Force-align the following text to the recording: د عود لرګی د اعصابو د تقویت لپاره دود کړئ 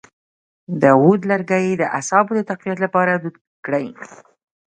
د 0.81 0.83
عود 0.99 1.21
لرګی 1.31 1.67
د 1.77 1.83
اعصابو 1.97 2.31
د 2.37 2.41
تقویت 2.49 2.79
لپاره 2.85 3.11
دود 3.21 3.35
کړئ 3.65 3.87